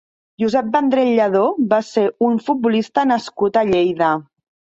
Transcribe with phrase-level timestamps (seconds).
[0.43, 1.43] Josep Vendrell Lladó
[1.73, 4.11] va ser un futbolista nascut a Lleida.